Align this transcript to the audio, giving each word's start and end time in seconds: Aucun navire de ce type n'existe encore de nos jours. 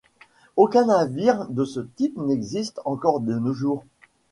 Aucun 0.57 0.85
navire 0.87 1.45
de 1.49 1.63
ce 1.63 1.79
type 1.95 2.17
n'existe 2.17 2.81
encore 2.85 3.19
de 3.19 3.37
nos 3.37 3.53
jours. 3.53 3.85